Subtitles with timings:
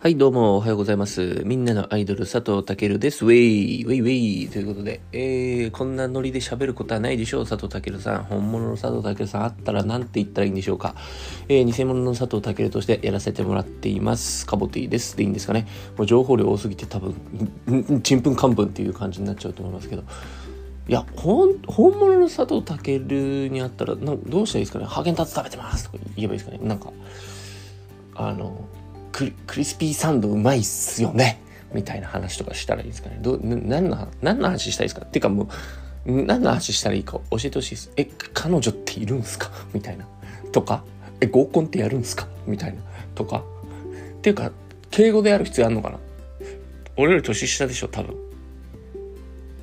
[0.00, 1.42] はい、どうも、おはようございます。
[1.44, 3.24] みんなのアイドル、佐藤健です。
[3.24, 4.48] ウェイ、ウェイウェイ。
[4.48, 8.22] ということで、えー、こんなノリで喋ることはないでしょう、佐藤健さん。
[8.22, 10.94] 本物の佐藤健さんあったら何て言ったらいいんでしょうか。
[11.48, 14.46] えー、偽物の佐藤健としてやらせてもらっています。
[14.46, 15.16] カボティです。
[15.16, 15.66] でいいんですかね。
[15.96, 20.04] もう情報量多すぎて多分、ちんぷんかんぷんっていう感じになっちゃうと思いますけど。
[20.88, 23.08] いや、ほん、本物の佐藤健
[23.52, 24.12] にあったら、ど
[24.42, 24.84] うしたらいいですかね。
[24.84, 26.60] ハーゲンダッツ食べてますとか言えばいいですかね。
[26.62, 26.92] なんか、
[28.14, 28.68] あの、
[29.46, 31.40] クリスピーサンドうまいっすよね
[31.74, 33.18] みたいな話とかしたらいいですかね。
[33.20, 35.04] ど、な何の、何の話したいですか？
[35.04, 35.48] っていうかも
[36.06, 37.92] う、何の話したらいいか教えてほしいです。
[37.96, 39.50] え、彼女っているんすか？
[39.74, 40.06] みたいな。
[40.52, 40.84] とか、
[41.20, 42.28] え、合コンってやるんすか？
[42.46, 42.80] みたいな。
[43.14, 43.44] とか。
[44.18, 44.52] っていうか、
[44.90, 45.98] 敬語でやる必要あるのかな？
[46.96, 48.16] 俺より年下でしょ、多分。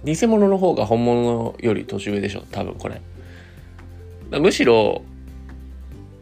[0.04, 3.02] 偽物の方が本物より年上でしょ、多分これ。
[4.40, 5.04] むしろ、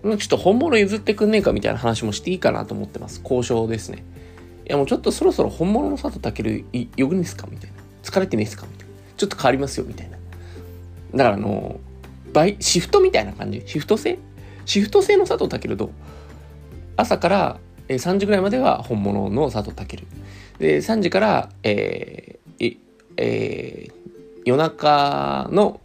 [0.03, 3.21] ちょっと本物譲ってくんねえかみたいな話もしていいかなと思ってます。
[3.23, 4.03] 交渉ですね。
[4.67, 6.65] いやもうちょっとそろそろ本物の佐藤健
[6.97, 7.47] 呼ぶんですか？
[7.49, 7.77] みたいな。
[8.03, 8.65] 疲れてねえっすか？
[8.69, 8.93] みたいな。
[9.15, 10.17] ちょっと変わりますよみたいな。
[11.15, 11.79] だからあの、
[12.33, 13.63] 倍、シフトみたいな感じ？
[13.65, 14.19] シフト制？
[14.65, 15.91] シフト制の佐藤健と、
[16.97, 20.05] 朝から3時ぐらいまでは本物の佐藤健。
[20.59, 22.77] で、3時から、えー、
[23.17, 23.93] えー、
[24.45, 25.79] 夜中の、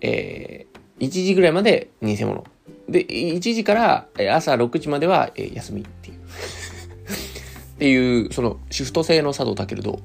[0.00, 2.44] えー、1時ぐらいまで偽物。
[2.88, 6.16] で、1時から朝6時までは休みっていう。
[7.74, 10.00] っていう、そのシフト制の佐藤健ど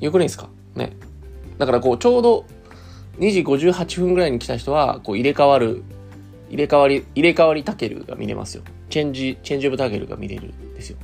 [0.00, 0.48] うよくないですか？
[0.76, 0.92] ね。
[1.58, 2.44] だからこう、ちょうど
[3.18, 5.82] 2時58分ぐらいに来た人は、こう入れ替わる、
[6.50, 8.62] 入れ替わり、入れ替わりタケルが見れますよ。
[8.90, 10.98] チェンジ、チェンジオブタケルが見れるんですよ。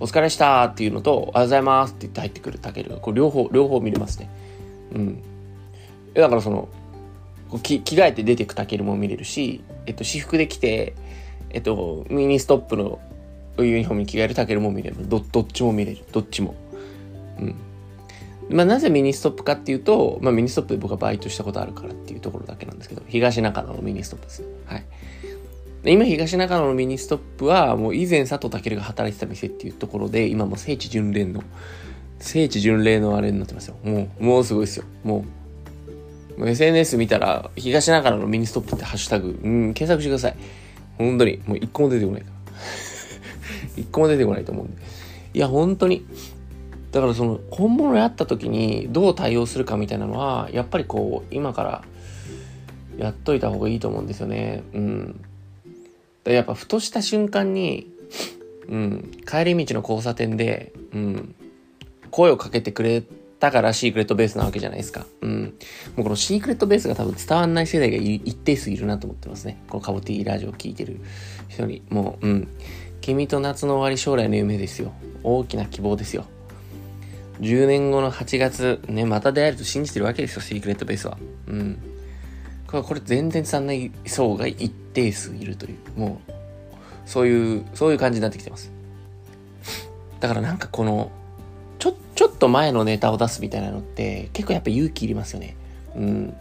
[0.00, 4.30] お疲れしたっていうのと、おはようございますって言って入ってくるタケルが、こう両方、両方見れますね。
[4.94, 5.22] うん。
[6.14, 6.68] だからその、
[7.50, 10.94] 着着替えて出てくタケルも見れるし、えっと、私服で着て、
[11.50, 13.00] えっと、ミニストップの
[13.58, 15.08] ユニフォームに着替えるタケルも見れる。
[15.08, 16.04] ど、どっちも見れる。
[16.12, 16.54] どっちも。
[17.40, 17.54] うん。
[18.50, 24.44] まあ、なぜミニストップかっていうと、まあ、ミニストップで僕はバイトしたことあるからっていうところだけなんですけど、東中野のミニストップです。
[24.66, 24.84] はい。
[25.84, 31.42] 今、東中野のミニストップは、もう以前佐藤健が働いてた店っていうところで、今も聖地巡礼の、
[32.18, 33.76] 聖地巡礼のあれになってますよ。
[33.84, 34.84] もう、もうすごいですよ。
[35.04, 35.24] もう
[36.46, 40.36] SNS 見たら、東中野のミニストップってハッシュタグ、うん、検索してください。
[40.96, 42.36] 本当に、もう一個も出てこないから。
[43.76, 44.82] 一個も出てこないと思うんで。
[45.34, 46.04] いや、本当に。
[46.92, 51.84] だからその、本物やった時にどう対応するかみたいなのは、やっぱりこう、今から
[52.96, 54.62] やっといた方がいいと思うんですよね。
[54.72, 55.20] うん。
[56.24, 57.90] だやっぱ、ふとした瞬間に、
[58.68, 61.34] うん、帰り道の交差点で、うん、
[62.10, 63.02] 声をかけてくれ
[63.40, 65.06] だからシークレットベースなわけじゃないですか。
[65.20, 65.42] うん。
[65.96, 69.62] もうこのシークレットベースが多分伝わんない世代が一定数いるなと思ってますね。
[69.68, 71.00] このカボティラジオを聴いてる
[71.48, 71.82] 人に。
[71.88, 72.48] もう、うん。
[73.00, 74.92] 君と夏の終わり将来の夢ですよ。
[75.22, 76.24] 大きな希望ですよ。
[77.40, 81.16] 10年後の8月、ね、また出会えると信じてるわけですよ、シークレットベースは。
[81.46, 81.78] うん。
[82.66, 86.32] これ、これ全然伝わんない層が一定数いるという、もう、
[87.06, 88.72] そういう、そういう感じになってきてます。
[90.20, 91.12] だからなんかこの、
[92.38, 95.56] っと前のネタを出すみたいなのって結構やっぱ勇気いりますよね。
[95.96, 96.36] うん。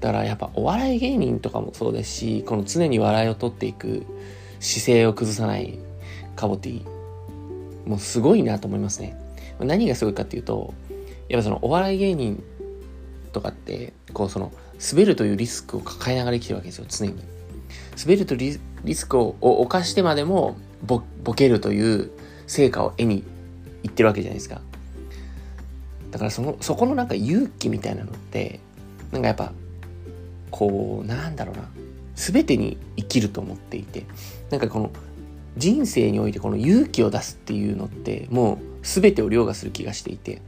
[0.00, 4.04] だからやっぱお笑い芸人とかもそうですし、この常に笑いを取っていく
[4.60, 5.78] 姿勢を崩さない
[6.34, 6.84] カボティ。
[7.86, 9.16] もうすごいなと思いますね。
[9.60, 10.74] 何がすごいかっていうと、
[11.28, 12.42] やっぱそのお笑い芸人
[13.32, 14.52] とかって、こうその
[14.90, 17.14] 滑るというリスクを抱えながら生きてるわけですよ、常に。
[17.96, 22.10] 滑るとリリスクを犯してまでもボボケるという
[22.46, 23.24] 成果を得に
[23.86, 24.60] 言ってるわけじゃないですか。
[26.10, 28.60] だからその、そこのなんか勇気みたいなのって、
[29.12, 29.52] なんかやっぱ、
[30.50, 31.68] こう、なんだろうな、
[32.14, 34.04] 全てに生きると思っていて、
[34.50, 34.90] なんかこの、
[35.56, 40.42] 人生においてこの勇気を出すっていうのって、もう全てを凌駕する気がしていて、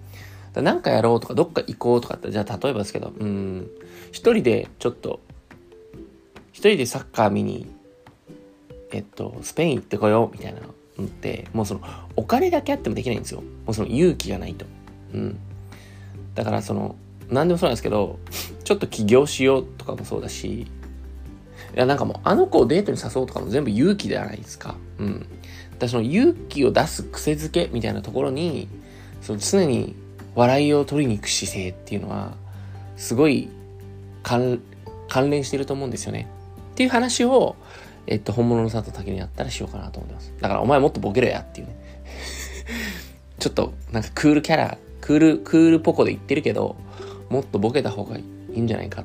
[0.54, 3.68] なんかやろうとか、どっか行こうとかって、じゃあ例えばですけど、うん、
[4.12, 5.20] 一人でちょっと、
[6.52, 7.66] 一人でサッカー見に、
[8.90, 10.74] えっと、スペイン行ってこようみたいなの
[11.06, 11.80] って、もうその、
[12.16, 13.40] お金だけあってもできないんですよ。
[13.40, 14.66] もうその勇気がないと。
[15.14, 15.38] うん。
[16.34, 16.96] だからその、
[17.30, 18.18] 何でもそうなんですけど、
[18.64, 20.66] ちょっと起業しようとかもそうだし、い
[21.74, 24.76] やなんかもうあの子をデートに誘うとかも全部勇気じゃないですか。
[24.98, 25.26] うん。
[25.78, 28.68] だその勇気を出す癖づけみたいなところに、
[29.20, 29.94] その常に
[30.34, 32.34] 笑いを取りに行く姿勢っていうのは、
[32.96, 33.48] すごい
[34.22, 34.60] 関
[35.30, 36.28] 連してると思うんですよね。
[36.72, 37.56] っていう話を、
[38.10, 40.32] えっと、本物の佐藤健にやったらしようかなと思ってます。
[40.40, 41.76] だからお前もっとボケろやっていうね。
[43.38, 46.76] ちょっとなんかクールキャラ、クール、クールポコで言ってるけど、
[47.28, 48.24] もっとボケた方がい
[48.54, 49.04] いんじゃないかっ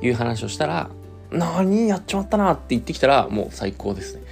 [0.00, 0.90] ていう話をしたら、
[1.30, 4.22] なにやっちまったなって言ってきたら、もう最高ですね。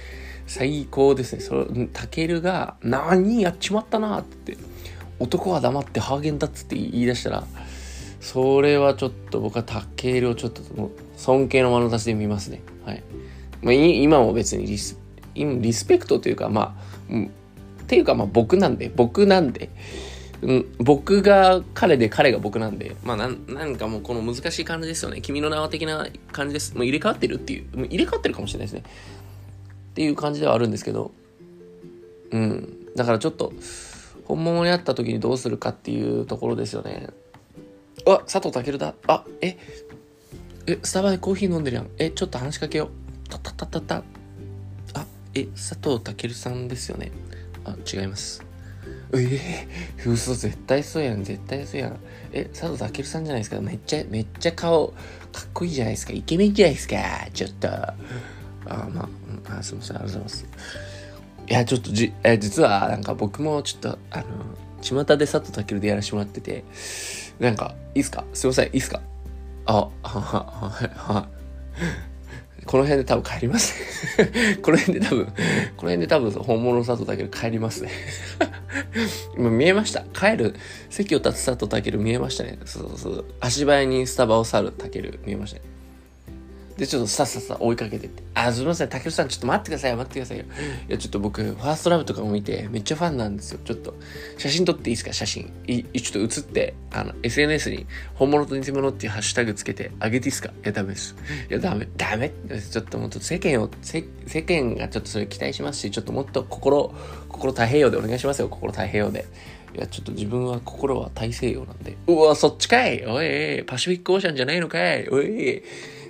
[0.45, 1.41] 最高ですね。
[1.41, 4.57] それ、タケルが、何やっちまったなって。
[5.19, 7.43] 男は黙ってハーゲンダッツって言い出したら、
[8.21, 10.61] それはちょっと僕はタケルをちょっと
[11.17, 12.61] 尊敬の眼差しで見ますね。
[12.85, 13.03] はい。
[13.61, 14.99] まあ、今も別にリス、
[15.35, 16.77] リスペクトというか、ま
[17.09, 17.29] あ、うん、っ
[17.87, 19.69] ていうかまあ僕なんで、僕なんで、
[20.41, 25.21] うん、僕が彼で彼が僕なんで、まあなん、なんかもうこの難しい感じですよね。
[25.21, 26.75] 君の名は的な感じです。
[26.75, 28.83] もう入れ替わってるっていう、もう入れ替わってるかもしれないですね。
[29.91, 31.11] っていう感じではあるんですけど、
[32.31, 32.77] うん。
[32.95, 33.53] だからちょっと、
[34.25, 37.07] 本物に会った時にどうするかっていうところですよね。
[38.05, 38.93] あ、佐藤健だ。
[39.07, 39.57] あ、え、
[40.67, 41.87] え、スタバでコーヒー飲んでるやん。
[41.97, 43.06] え、ちょっと話しかけよう。
[43.29, 44.03] たたたたた。
[44.93, 47.11] あ、え、佐藤健さんですよね。
[47.65, 48.43] あ、違います。
[49.13, 51.97] えー、嘘絶対そうやん絶対そうやん。
[52.33, 53.61] え佐藤健さんじゃないですか？
[53.61, 54.93] めっちゃめっちゃ顔か
[55.43, 56.13] っこいいじゃないですか。
[56.13, 56.95] イケメンじゃないですか？
[57.33, 57.67] ちょっと。
[57.69, 57.95] あ
[58.65, 59.09] ま
[59.49, 60.45] ああすみませんありがとうございます。
[61.49, 64.25] いやちょっとじえ実はなんか僕もちょっとあの
[64.81, 66.65] 巷で佐藤健でやらせてもらってて
[67.39, 68.25] なんかいいっすか？
[68.33, 69.01] すいませんいいっすか？
[69.67, 71.29] あはははは。
[72.67, 73.73] この辺で多分帰ります
[74.61, 75.33] この辺で多分、この
[75.89, 77.91] 辺で多分本物の佐藤健帰りますね
[79.37, 80.03] 今見えました。
[80.13, 80.55] 帰る、
[80.89, 82.59] 席を立つ佐藤健見えましたね。
[82.65, 83.25] そうそうそう。
[83.39, 85.76] 足早にスタバを去る健見えましたね。
[86.77, 88.21] で、ちょっとさっさっさ追いかけてって。
[88.35, 90.45] あ、すみません、たけるさん、ちょっと待ってくださいよ、待ってくださいよ。
[90.87, 93.59] いや、ちょっと僕、ファーストラブとかも見て、めっちゃファンなんですよ。
[93.65, 93.95] ちょっと、
[94.37, 95.51] 写真撮っていいですか、写真。
[95.65, 100.49] い、ちょっと写って、あの、SNS に、本物と偽物っていうハッシュタグつけて、あげていいですか？
[100.49, 101.15] いや、ダメです。
[101.49, 102.31] いや、ダメ、ダメ
[102.71, 104.03] ちょっともっと世間を、世
[104.43, 106.93] 間がちょっとそれ期待しますし、ちょっともっと心、
[107.27, 109.25] 心太平洋でお願いしますよ、心太平洋で。
[109.75, 111.97] いや、ちょっと自分は心は大西洋なんで。
[112.07, 115.63] うわ、そっちかいおい、パシフィックオーシャンじゃないのかいおい。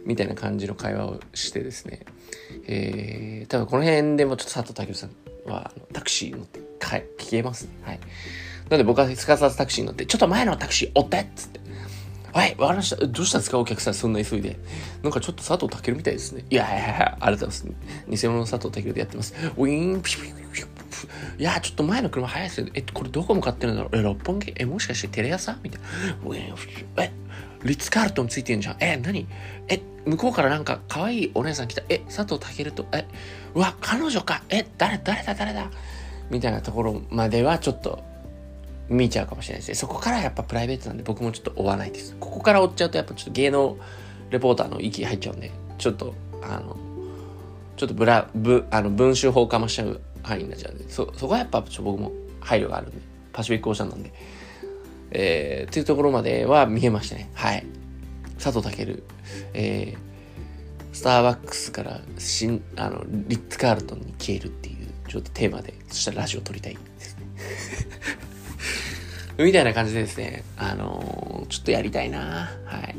[0.08, 2.06] みたいな感じの会話をしてですね、
[2.66, 5.12] えー、多分この辺でもちょっと佐藤健さん
[5.52, 7.72] はタクシー乗って聞けますね。
[7.84, 8.00] はい。
[8.00, 8.06] な
[8.72, 11.60] ので僕はすかさずタクシーに乗って、ちょっと前のタクシー追ってっつって。
[12.34, 12.96] はい、わかりました。
[13.06, 13.58] どうしたんですか？
[13.58, 14.60] お客さん、そんな急いで。
[15.04, 16.46] なんかちょっと佐藤健みたいですね。
[16.50, 17.78] いやいやいや、ありがとうございま
[18.18, 18.22] す。
[18.24, 19.34] 偽物の佐藤健でやってます。
[19.58, 22.68] ウィーン、ピシピシピシピュいや、ちょっと前の車速いですよ。
[22.74, 25.88] え、これどこ向かってるんだろうえ、六本木え、もしかしてテレ朝みたいな。
[26.26, 26.56] ウィーン、
[26.98, 27.12] え、
[27.64, 28.78] リッツ・カールトンついてんじゃん。
[28.80, 29.28] え、何？
[29.68, 31.82] え、向こうからなんか可愛いお姉さん来た。
[31.90, 33.06] え、佐藤健と、え、
[33.56, 34.44] うわ、彼女か。
[34.50, 35.70] え、誰、誰だ、誰だ？
[36.30, 38.04] みたいなところまではちょっと
[38.90, 39.76] 見ちゃうかもしれないですね。
[39.76, 42.16] そこからやっぱプライベートなんで僕もちょっと追わないです。
[42.20, 43.78] ここから追っちゃうとやっぱちょっと芸能
[44.30, 46.78] レポーターの域入っちゃうんで、ちょっと、あの、
[47.78, 52.12] ちょっとブラ、ブ、あの、文集法かましちゃう範囲になっちゃうんで、そ、そこはやっぱちょ僕も
[52.42, 52.98] 配慮があるんで、
[53.32, 54.12] パシフィックオーシャンなんで。
[55.12, 57.30] えー、っていうところまでは見えましたね。
[57.34, 57.66] はい。
[58.42, 59.02] 佐藤健、
[59.54, 67.26] えー、スターバックスから新、あの、リッツ・カールトンに消えるっていう、ちょっとテーマで、そしたらラジオ撮りたいですね。
[69.46, 72.96] みたいな感じでですね、あのー、ちょっとやりたいなはい。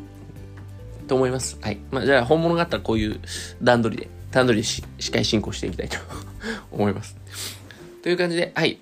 [1.09, 1.59] と思います。
[1.61, 1.79] はい。
[1.91, 3.21] まあ、じゃあ本物があったらこういう
[3.63, 5.99] 段取りで、段取りでし司会進行していきたいと
[6.71, 7.17] 思います。
[8.03, 8.79] という感じで、はい。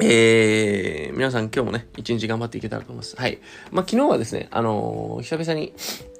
[0.00, 3.16] えー、皆さん今日もね、一日頑張っていけたらと思います。
[3.16, 3.38] はい。
[3.70, 5.74] まあ、昨日はですね、あのー、久々に、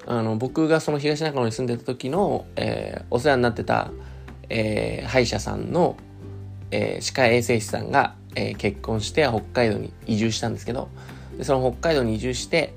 [0.05, 3.91] あの、僕がその東中野に住んでた時の、えー、お世話になってた、
[4.49, 5.97] えー、歯医者さんの、
[6.71, 10.89] えー、歯科衛生士さんが、えー、結婚して北海道に移住したんですけど、
[11.37, 12.73] でその北海道に移住して、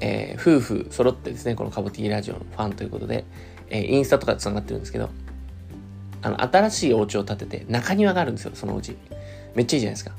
[0.00, 3.24] えー、夫婦揃ってですね、このカボティーラジオのファンということで、
[3.68, 5.10] えー、インスタとかで繋がってるんですけど、
[6.26, 8.96] あの、新しいお家を建てて、中庭があるんですよ、そのうち。
[9.54, 10.10] めっちゃいいじゃないですか。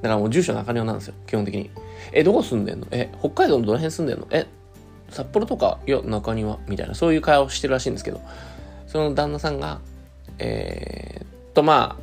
[0.00, 1.70] だからもう住所中庭なんですよ、基本的に。
[2.12, 2.86] え、どこ住んでんの？
[2.90, 4.26] え、北海道のどの辺住んでんの？
[4.30, 4.46] え、
[5.10, 8.22] 札幌とか、いや、中庭みたいな、そういう会話をしてるらしいんですけど、
[8.86, 9.80] その旦那さんが、
[10.38, 12.02] えー、と、まあ、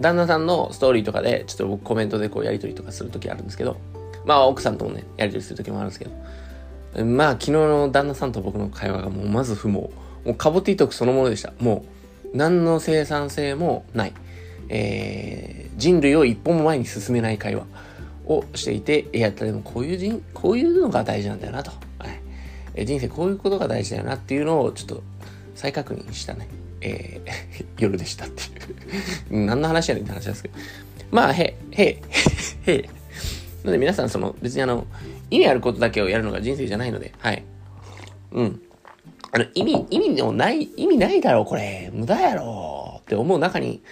[0.00, 3.76] 旦那さんのストーリーとかで、ちょっと僕コメントでこうやりとりとかするときあるんですけど、
[4.24, 9.74] まあ奥さんともね、やりとりするときもあるんですけど、まあ昨日の旦那さんと僕の会話がもうまず不毛。
[9.74, 11.52] もうカボティトークそのものでした。
[11.60, 11.99] もう、
[12.32, 14.12] 何の生産性もない。
[14.68, 17.66] えー、人類を一歩も前に進めない会話
[18.26, 21.72] をしていて、いや、でもこういう人、こういうのが大事なんだよなと。
[21.98, 22.20] はい。
[22.74, 25.02] え人生こういうことが大事だよなっていうのをちょっと
[25.56, 26.48] 再確認したね、
[26.80, 28.46] えー、 夜でしたってい
[29.42, 30.54] う 何の話やねんって話ですけど。
[31.10, 32.00] まあ、へ、へ、へ、
[32.72, 32.82] へ。
[32.82, 34.86] なので皆さん、その、別にあの、
[35.30, 37.42] 意味あることだけをやるのが人生じゃないので、はい。
[38.32, 38.62] うん。
[39.32, 41.90] あの、意味、意味でもない、意味ないだろ、これ。
[41.92, 43.82] 無駄やろって思う中に、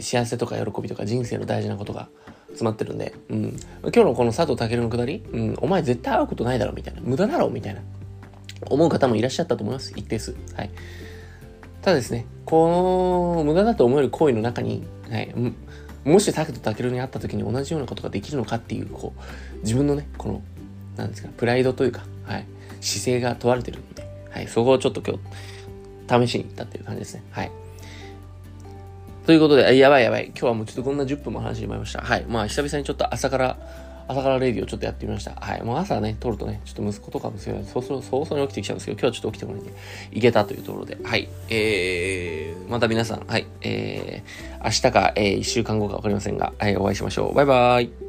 [0.00, 2.08] 幸せとか喜びとか人生の大事なことが
[2.48, 3.56] 詰まってるんで、うん。
[3.82, 7.00] 今日のこの佐藤健のくだり、うん、お前絶対会うことないだろ、みたいな。
[7.02, 7.82] 無駄だろ、みたいな。
[8.70, 9.92] 思う方もいらっしゃったと思います。
[9.96, 10.34] 一定数。
[10.54, 10.70] はい。
[11.82, 15.34] ただですね、この無駄だと思える行為の中に、はい、
[16.04, 20.42] もしタケとタケルに会った時に同じようなことができるのかっていう、こう、自分のね、この、
[20.96, 22.46] なんですか、プライドというか、はい、
[22.80, 23.80] 姿勢が問われてる、
[24.34, 25.16] はい、そこをちょっと今
[26.20, 27.22] 日、試しに行ったっていう感じですね。
[27.30, 27.50] はい。
[29.26, 30.26] ということで、やばいやばい。
[30.26, 32.00] 今日はもうちょっとこんな10分も話してまいました。
[32.00, 32.24] はい。
[32.28, 33.56] まあ、久々にちょっと朝から、
[34.08, 35.36] 朝からレディをちょっとやってみました。
[35.36, 35.62] はい。
[35.62, 39.72] もう朝ね、撮るとね、ちょっと息子とかもそうそうそう早々に起きてきちゃうんですけど、今日はちょっと起きてもらって
[40.12, 41.28] いけたというところで、はい。
[41.48, 43.46] えー、また皆さん、はい。
[43.62, 47.34] えー、明日か、えー、1週間後かわかりませんが、はい、お会いしましょう。
[47.34, 48.03] バイバーイ。